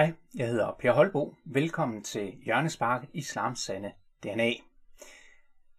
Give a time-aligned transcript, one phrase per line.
[0.00, 1.34] Hej, jeg hedder Per Holbo.
[1.44, 3.92] Velkommen til Hjørnespark Islams Sande
[4.22, 4.50] DNA.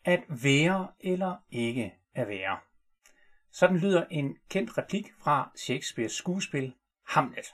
[0.06, 2.58] At være eller ikke at være.
[3.52, 6.74] Sådan lyder en kendt replik fra Shakespeares skuespil
[7.08, 7.46] Hamlet.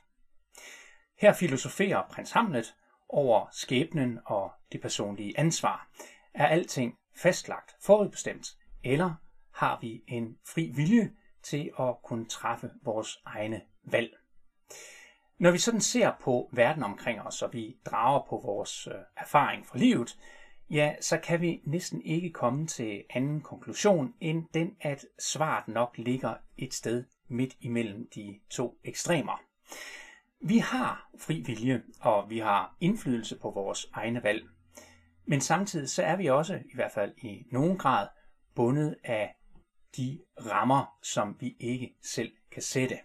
[1.20, 2.76] Her filosoferer prins Hamlet
[3.10, 5.90] over skæbnen og det personlige ansvar.
[6.34, 8.48] Er alting fastlagt, forudbestemt,
[8.84, 9.14] eller
[9.54, 11.12] har vi en fri vilje
[11.44, 14.18] til at kunne træffe vores egne valg?
[15.40, 19.66] Når vi sådan ser på verden omkring os, og vi drager på vores øh, erfaring
[19.66, 20.18] fra livet,
[20.70, 25.98] ja, så kan vi næsten ikke komme til anden konklusion end den, at svaret nok
[25.98, 29.42] ligger et sted midt imellem de to ekstremer.
[30.42, 34.48] Vi har fri vilje, og vi har indflydelse på vores egne valg.
[35.26, 38.08] Men samtidig så er vi også, i hvert fald i nogen grad,
[38.56, 39.36] bundet af
[39.98, 42.98] de rammer, som vi ikke selv kan sætte.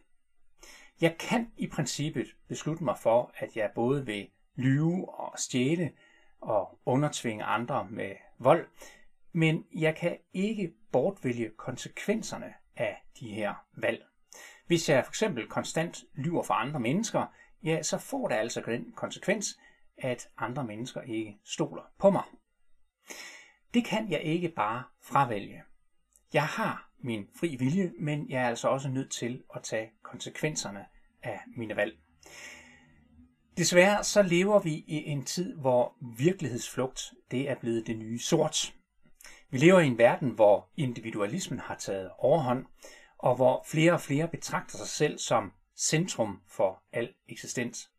[1.03, 5.93] Jeg kan i princippet beslutte mig for, at jeg både vil lyve og stjæle
[6.41, 8.69] og undertvinge andre med vold,
[9.33, 14.05] men jeg kan ikke bortvælge konsekvenserne af de her valg.
[14.67, 17.27] Hvis jeg for eksempel konstant lyver for andre mennesker,
[17.63, 19.59] ja, så får det altså den konsekvens,
[19.99, 22.25] at andre mennesker ikke stoler på mig.
[23.75, 25.63] Det kan jeg ikke bare fravælge.
[26.33, 30.87] Jeg har min fri vilje, men jeg er altså også nødt til at tage konsekvenserne
[31.23, 31.99] af mine valg.
[33.57, 38.75] Desværre så lever vi i en tid, hvor virkelighedsflugt det er blevet det nye sort.
[39.51, 42.67] Vi lever i en verden, hvor individualismen har taget overhånd,
[43.19, 47.91] og hvor flere og flere betragter sig selv som centrum for al eksistens.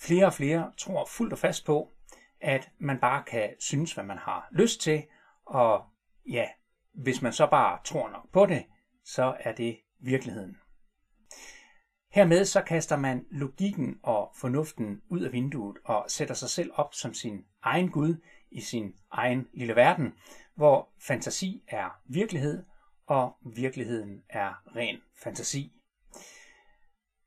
[0.00, 1.90] Flere og flere tror fuldt og fast på,
[2.40, 5.02] at man bare kan synes, hvad man har lyst til,
[5.46, 5.84] og
[6.30, 6.48] ja,
[6.94, 8.64] hvis man så bare tror nok på det,
[9.04, 10.56] så er det virkeligheden.
[12.14, 16.94] Hermed så kaster man logikken og fornuften ud af vinduet og sætter sig selv op
[16.94, 18.16] som sin egen Gud
[18.50, 20.14] i sin egen lille verden,
[20.54, 22.64] hvor fantasi er virkelighed,
[23.06, 25.72] og virkeligheden er ren fantasi.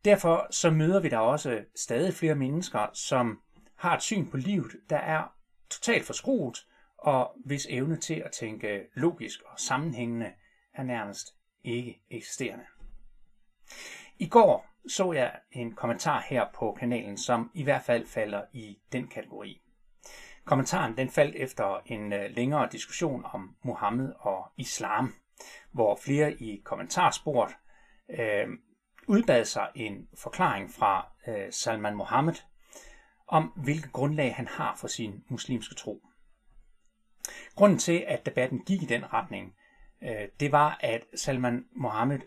[0.05, 3.41] Derfor så møder vi der også stadig flere mennesker, som
[3.75, 5.33] har et syn på livet, der er
[5.69, 6.67] totalt forskruet,
[6.97, 10.33] og hvis evne til at tænke logisk og sammenhængende
[10.73, 12.65] er nærmest ikke eksisterende.
[14.19, 18.77] I går så jeg en kommentar her på kanalen, som i hvert fald falder i
[18.91, 19.61] den kategori.
[20.45, 25.13] Kommentaren den faldt efter en øh, længere diskussion om Mohammed og islam,
[25.71, 27.55] hvor flere i kommentarsporet
[28.09, 28.47] øh,
[29.07, 32.35] udbad sig en forklaring fra øh, Salman Mohammed
[33.27, 36.01] om, hvilket grundlag han har for sin muslimske tro.
[37.55, 39.53] Grunden til, at debatten gik i den retning,
[40.01, 42.19] øh, det var, at Salman Mohammed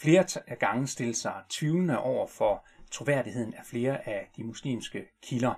[0.00, 5.54] flere gange stillede sig tvivlende over for troværdigheden af flere af de muslimske kilder.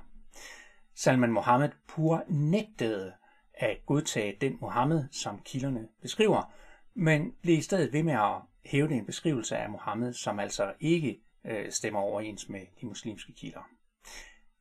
[0.95, 3.13] Salman Mohammed pur nægtede
[3.55, 6.53] at godtage den Mohammed, som kilderne beskriver,
[6.95, 11.21] men blev i stedet ved med at hævde en beskrivelse af Mohammed, som altså ikke
[11.45, 13.69] øh, stemmer overens med de muslimske kilder.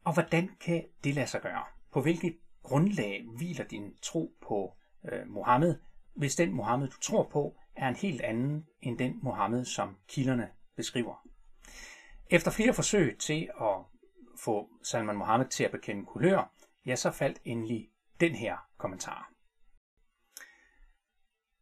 [0.03, 1.63] Og hvordan kan det lade sig gøre?
[1.91, 4.73] På hvilket grundlag hviler din tro på
[5.11, 5.75] øh, Mohammed,
[6.19, 10.49] hvis den Mohammed, du tror på, er en helt anden end den Mohammed, som kilderne
[10.75, 11.27] beskriver.
[12.29, 13.75] Efter flere forsøg til at
[14.39, 16.53] få Salman Mohammed til at bekende kulør,
[16.85, 19.31] ja, så faldt endelig den her kommentar.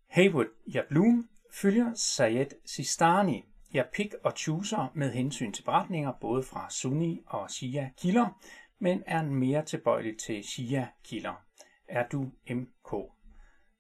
[0.07, 6.69] Haywood Yablum følger Sayed Sistani, jeg pick og chooser med hensyn til beretninger både fra
[6.69, 8.41] Sunni og Shia kilder,
[8.79, 11.43] men er mere tilbøjelig til Shia kilder.
[11.87, 13.16] Er du MK?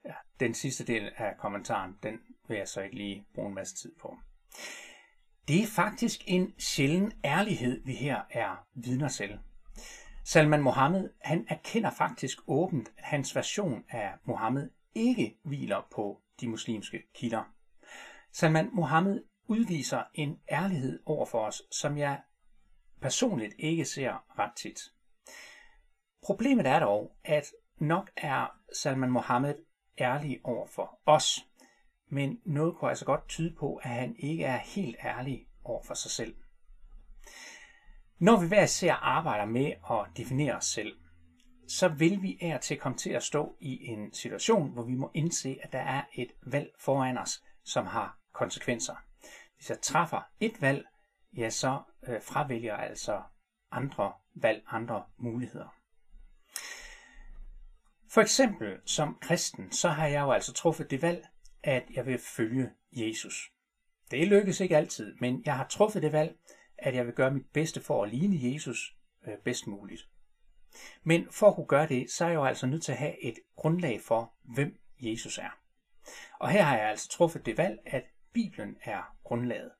[0.07, 3.75] Ja, den sidste del af kommentaren, den vil jeg så ikke lige bruge en masse
[3.75, 4.17] tid på.
[5.47, 9.39] Det er faktisk en sjælden ærlighed, vi her er vidner til.
[10.25, 16.47] Salman Mohammed, han erkender faktisk åbent, at hans version af Mohammed ikke hviler på de
[16.47, 17.43] muslimske kilder.
[18.31, 22.21] Salman Mohammed udviser en ærlighed over for os, som jeg
[23.01, 24.79] personligt ikke ser ret tit.
[26.23, 28.47] Problemet er dog, at nok er
[28.81, 29.55] Salman Mohammed
[29.99, 31.45] ærlig over for os,
[32.09, 35.93] men noget kunne altså godt tyde på, at han ikke er helt ærlig over for
[35.93, 36.35] sig selv.
[38.19, 40.97] Når vi hver ser arbejder med at definere os selv,
[41.67, 45.11] så vil vi af til komme til at stå i en situation, hvor vi må
[45.13, 48.95] indse, at der er et valg foran os, som har konsekvenser.
[49.55, 50.85] Hvis jeg træffer et valg,
[51.37, 53.21] ja, så øh, fravælger jeg altså
[53.71, 55.75] andre valg, andre muligheder.
[58.09, 61.25] For eksempel som kristen, så har jeg jo altså truffet det valg,
[61.63, 63.51] at jeg vil følge Jesus.
[64.11, 66.37] Det lykkes ikke altid, men jeg har truffet det valg,
[66.77, 68.95] at jeg vil gøre mit bedste for at ligne Jesus
[69.27, 70.09] øh, bedst muligt.
[71.03, 73.23] Men for at kunne gøre det, så er jeg jo altså nødt til at have
[73.23, 75.59] et grundlag for, hvem Jesus er.
[76.39, 78.03] Og her har jeg altså truffet det valg, at
[78.33, 79.71] Bibelen er grundlaget.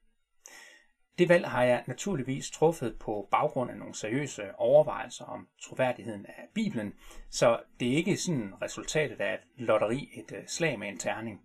[1.17, 6.47] Det valg har jeg naturligvis truffet på baggrund af nogle seriøse overvejelser om troværdigheden af
[6.53, 6.93] Bibelen,
[7.29, 11.41] så det er ikke sådan resultatet af et lotteri, et øh, slag med en terning.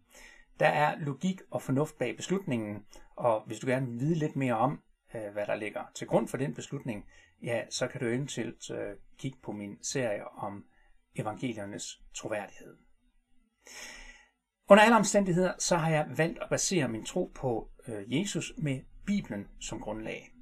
[0.60, 2.86] Der er logik og fornuft bag beslutningen,
[3.16, 4.82] og hvis du gerne vil vide lidt mere om,
[5.14, 7.04] øh, hvad der ligger til grund for den beslutning,
[7.42, 10.64] ja, så kan du eventuelt øh, kigge på min serie om
[11.14, 12.76] evangeliernes troværdighed.
[14.68, 17.70] Under alle omstændigheder, så har jeg valgt at basere min tro på
[18.06, 20.32] Jesus med Bibelen som grundlag.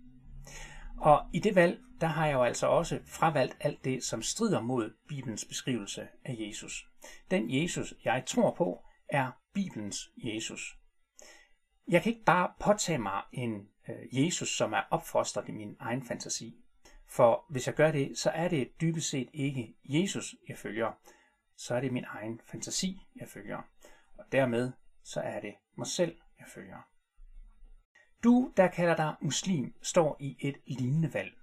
[1.01, 4.61] Og i det valg, der har jeg jo altså også fravalgt alt det, som strider
[4.61, 6.89] mod Bibelens beskrivelse af Jesus.
[7.31, 10.79] Den Jesus, jeg tror på, er Bibelens Jesus.
[11.89, 16.07] Jeg kan ikke bare påtage mig en øh, Jesus, som er opfostret i min egen
[16.07, 16.57] fantasi.
[17.09, 20.93] For hvis jeg gør det, så er det dybest set ikke Jesus, jeg følger.
[21.57, 23.59] Så er det min egen fantasi, jeg følger.
[24.19, 24.73] Og dermed
[25.05, 26.91] så er det mig selv, jeg følger.
[28.25, 31.39] Du, der kalder dig muslim, står i et lignende valg.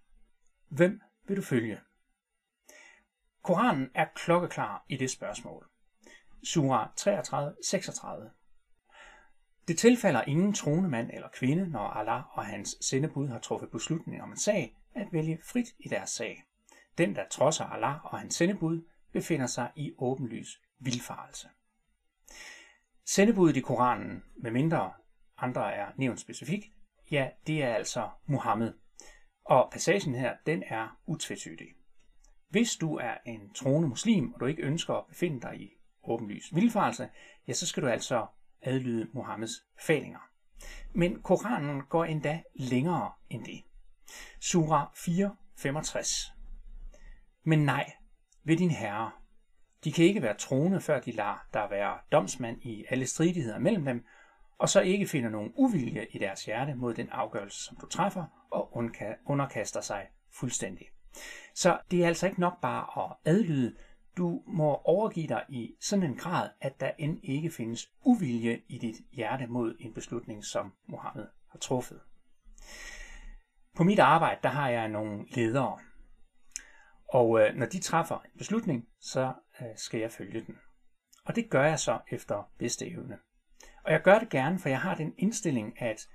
[0.67, 1.79] Hvem vil du følge?
[3.41, 5.67] Koranen er klokkeklar i det spørgsmål.
[6.43, 8.29] Surah 33-36.
[9.67, 14.21] Det tilfalder ingen troende mand eller kvinde, når Allah og hans sendebud har truffet beslutning
[14.21, 16.43] om en sag, at vælge frit i deres sag.
[16.97, 21.49] Den, der trodser Allah og hans sendebud, befinder sig i åbenlys vildfarelse.
[23.05, 24.93] Sendebuddet i Koranen, med mindre
[25.37, 26.65] andre er nævnt specifikt,
[27.11, 28.73] ja, det er altså Muhammed.
[29.45, 31.67] Og passagen her, den er utvetydig.
[32.49, 35.69] Hvis du er en troende muslim, og du ikke ønsker at befinde dig i
[36.03, 37.09] åbenlys vildfarelse,
[37.47, 38.25] ja, så skal du altså
[38.61, 40.19] adlyde Muhammeds befalinger.
[40.93, 43.63] Men Koranen går endda længere end det.
[44.39, 46.33] Surah 4, 65.
[47.43, 47.91] Men nej,
[48.43, 49.11] ved din herre.
[49.83, 53.85] De kan ikke være troende, før de lader der være domsmand i alle stridigheder mellem
[53.85, 54.05] dem,
[54.59, 58.47] og så ikke finder nogen uvilje i deres hjerte mod den afgørelse, som du træffer,
[58.51, 58.77] og
[59.25, 60.87] underkaster sig fuldstændig.
[61.53, 63.75] Så det er altså ikke nok bare at adlyde,
[64.17, 68.77] du må overgive dig i sådan en grad, at der end ikke findes uvilje i
[68.77, 72.01] dit hjerte mod en beslutning, som Mohammed har truffet.
[73.75, 75.79] På mit arbejde, der har jeg nogle ledere,
[77.09, 80.57] og øh, når de træffer en beslutning, så øh, skal jeg følge den.
[81.25, 83.17] Og det gør jeg så efter bedste evne.
[83.87, 86.07] Og jeg gør det gerne, for jeg har den indstilling, at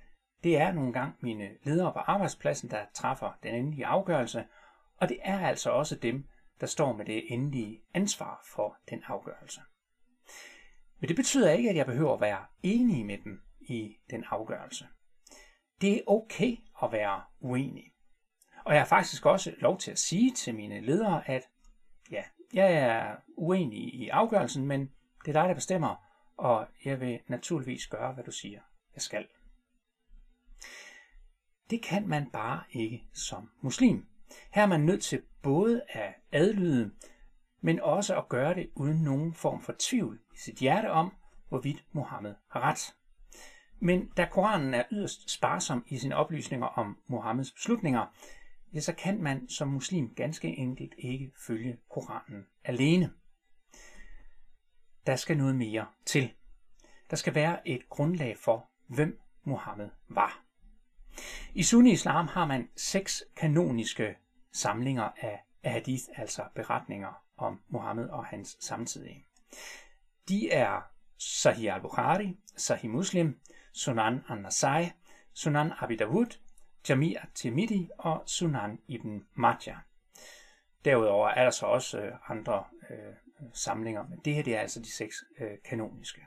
[0.44, 4.44] det er nogle gange mine ledere på arbejdspladsen, der træffer den endelige afgørelse,
[4.96, 6.28] og det er altså også dem,
[6.60, 9.60] der står med det endelige ansvar for den afgørelse.
[11.00, 14.86] Men det betyder ikke, at jeg behøver at være enig med dem i den afgørelse.
[15.80, 17.92] Det er okay at være uenig.
[18.64, 21.42] Og jeg har faktisk også lov til at sige til mine ledere, at
[22.10, 22.22] ja,
[22.52, 24.80] jeg er uenig i afgørelsen, men
[25.24, 28.60] det er dig, der bestemmer, og jeg vil naturligvis gøre, hvad du siger,
[28.94, 29.26] jeg skal.
[31.70, 34.06] Det kan man bare ikke som muslim.
[34.50, 36.92] Her er man nødt til både at adlyde,
[37.60, 41.12] men også at gøre det uden nogen form for tvivl i sit hjerte om,
[41.48, 42.94] hvorvidt Mohammed har ret.
[43.78, 48.06] Men da Koranen er yderst sparsom i sine oplysninger om Mohammeds beslutninger,
[48.74, 53.12] ja, så kan man som muslim ganske enkelt ikke følge Koranen alene.
[55.06, 56.32] Der skal noget mere til.
[57.10, 60.42] Der skal være et grundlag for, hvem Muhammed var.
[61.54, 64.16] I sunni-islam har man seks kanoniske
[64.52, 69.26] samlinger af hadith, altså beretninger om Muhammed og hans samtidige.
[70.28, 70.80] De er
[71.18, 73.40] Sahih al-Bukhari, Sahih Muslim,
[73.72, 74.90] Sunan al-Nasai,
[75.32, 76.38] Sunan Abi Dawud,
[76.88, 79.76] Jami' al-Tirmidhi og Sunan ibn Majah.
[80.84, 83.14] Derudover er der så også øh, andre øh,
[83.52, 86.26] samlinger, men det her det er altså de seks øh, kanoniske.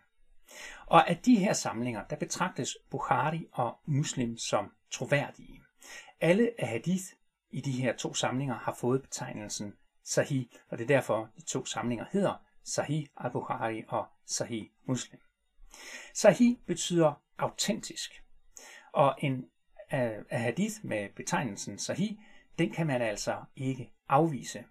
[0.86, 5.62] Og af de her samlinger, der betragtes Bukhari og Muslim som troværdige.
[6.22, 7.03] Alle af hadith
[7.51, 11.65] i de her to samlinger har fået betegnelsen Sahih, og det er derfor, de to
[11.65, 15.19] samlinger hedder Sahih al-Bukhari og Sahih Muslim.
[16.13, 18.24] Sahih betyder autentisk,
[18.93, 19.38] og en
[19.93, 22.17] øh, af hadith med betegnelsen Sahih,
[22.60, 24.63] den kan man altså ikke afvise.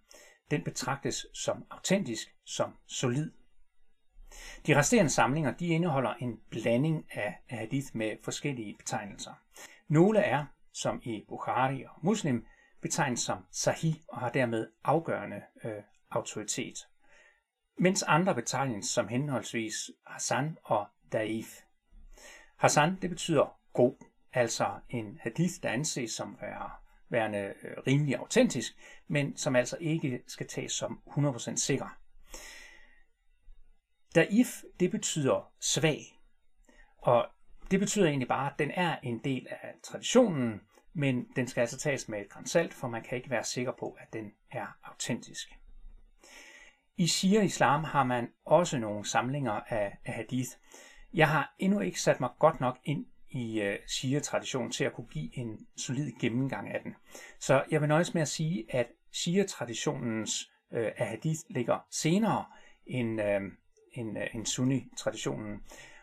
[0.50, 3.30] Den betragtes som autentisk, som solid.
[4.66, 9.32] De resterende samlinger de indeholder en blanding af hadith med forskellige betegnelser.
[9.88, 12.46] Nogle er, som i Bukhari og Muslim,
[12.82, 16.88] betegnet som sahih og har dermed afgørende øh, autoritet,
[17.78, 21.60] mens andre betegnes som henholdsvis Hassan og Daif.
[22.56, 23.96] Hassan det betyder god,
[24.32, 26.70] altså en hadith, der anses som være
[27.14, 28.76] værende øh, rimelig autentisk,
[29.09, 31.99] men som altså ikke skal tages som 100% sikker.
[34.14, 36.21] Daif, det betyder svag.
[36.99, 37.26] Og
[37.71, 40.61] det betyder egentlig bare, at den er en del af traditionen,
[40.92, 43.97] men den skal altså tages med et grænsalt, for man kan ikke være sikker på,
[44.00, 45.49] at den er autentisk.
[46.97, 50.50] I Shia Islam har man også nogle samlinger af, af hadith.
[51.14, 55.07] Jeg har endnu ikke sat mig godt nok ind i øh, Shia-traditionen til at kunne
[55.07, 56.95] give en solid gennemgang af den.
[57.38, 62.45] Så jeg vil nøjes med at sige, at Shia-traditionens øh, ahadith hadith ligger senere
[62.87, 63.41] end, øh,
[63.93, 65.62] end, øh, end Sunni-traditionen,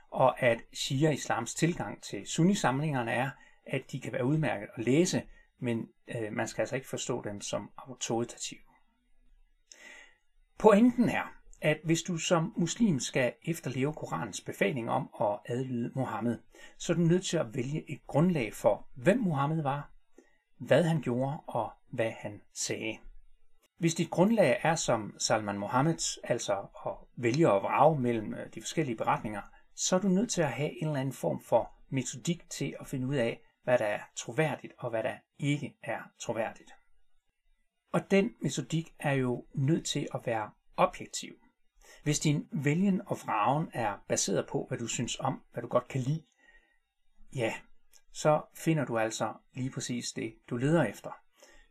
[0.10, 3.30] og at Shia-islams tilgang til Sunni-samlingerne er,
[3.66, 5.24] at de kan være udmærket at læse,
[5.60, 8.60] men øh, man skal altså ikke forstå dem som autoritative.
[10.58, 16.40] Pointen er, at hvis du som muslim skal efterleve Koranens befaling om at adlyde Mohammed,
[16.78, 19.92] så er du nødt til at vælge et grundlag for, hvem Mohammed var,
[20.58, 22.98] hvad han gjorde og hvad han sagde.
[23.78, 26.54] Hvis dit grundlag er som Salman Mohammeds, altså
[26.86, 29.42] at vælge at vrage mellem øh, de forskellige beretninger,
[29.76, 32.88] så er du nødt til at have en eller anden form for metodik til at
[32.88, 36.72] finde ud af, hvad der er troværdigt og hvad der ikke er troværdigt.
[37.92, 41.41] Og den metodik er jo nødt til at være objektiv.
[42.04, 45.88] Hvis din vælgen og vragen er baseret på, hvad du synes om, hvad du godt
[45.88, 46.24] kan lide,
[47.36, 47.54] ja,
[48.12, 51.12] så finder du altså lige præcis det, du leder efter.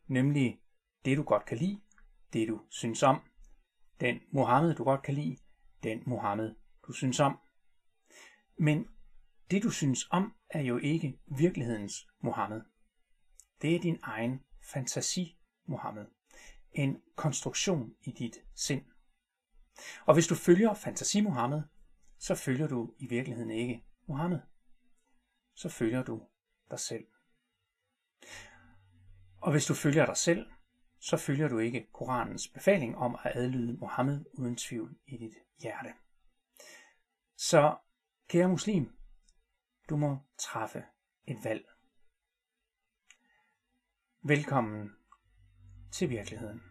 [0.06, 0.60] Nemlig
[1.04, 1.80] det, du godt kan lide,
[2.32, 3.20] det du synes om,
[4.00, 5.37] den Mohammed, du godt kan lide,
[5.82, 6.54] den Mohammed,
[6.87, 7.38] du synes om.
[8.58, 8.88] Men
[9.50, 12.60] det, du synes om, er jo ikke virkelighedens Mohammed.
[13.62, 14.40] Det er din egen
[14.72, 16.06] fantasi Mohammed.
[16.72, 18.82] En konstruktion i dit sind.
[20.06, 21.62] Og hvis du følger fantasi Muhammed,
[22.18, 24.40] så følger du i virkeligheden ikke Muhammed.
[25.54, 26.26] Så følger du
[26.70, 27.06] dig selv.
[29.40, 30.46] Og hvis du følger dig selv,
[31.00, 35.92] så følger du ikke Koranens befaling om at adlyde Mohammed uden tvivl i dit hjerte.
[37.37, 37.76] Så,
[38.28, 38.96] kære muslim,
[39.88, 40.84] du må træffe
[41.25, 41.64] et valg.
[44.22, 44.90] Velkommen
[45.92, 46.69] til virkeligheden.